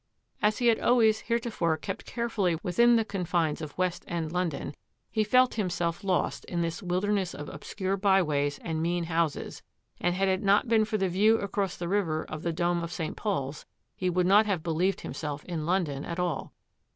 As 0.41 0.57
he 0.57 0.65
had 0.65 0.79
always 0.79 1.19
heretofore 1.19 1.77
kept 1.77 2.05
carefully 2.05 2.57
within 2.63 2.95
the 2.95 3.05
confines 3.05 3.61
of 3.61 3.77
West 3.77 4.03
End 4.07 4.31
London, 4.31 4.73
he 5.11 5.23
felt 5.23 5.53
himself 5.53 6.03
lost 6.03 6.43
in 6.45 6.63
this 6.63 6.81
wilderness 6.81 7.35
of 7.35 7.47
obscure 7.49 7.95
byways 7.97 8.57
and 8.63 8.81
mean 8.81 9.03
houses, 9.03 9.61
and 9.99 10.15
had 10.15 10.27
it 10.27 10.41
not 10.41 10.67
been 10.67 10.85
for 10.85 10.97
the 10.97 11.07
view 11.07 11.37
across 11.39 11.77
the 11.77 11.87
river 11.87 12.23
of 12.27 12.41
the 12.41 12.51
dome 12.51 12.81
of 12.81 12.91
St. 12.91 13.15
Paul's, 13.15 13.67
he 13.95 14.09
would 14.09 14.25
not 14.25 14.47
have 14.47 14.63
believed 14.63 15.01
himself 15.01 15.45
in 15.45 15.67
London 15.67 16.03
at 16.03 16.19
all. 16.19 16.51